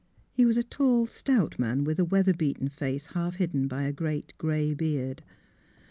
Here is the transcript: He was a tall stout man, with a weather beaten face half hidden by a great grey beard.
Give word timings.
He 0.33 0.47
was 0.47 0.57
a 0.57 0.63
tall 0.63 1.05
stout 1.05 1.59
man, 1.59 1.83
with 1.83 1.99
a 1.99 2.03
weather 2.05 2.33
beaten 2.33 2.69
face 2.69 3.05
half 3.13 3.35
hidden 3.35 3.67
by 3.67 3.83
a 3.83 3.93
great 3.93 4.33
grey 4.39 4.73
beard. 4.73 5.21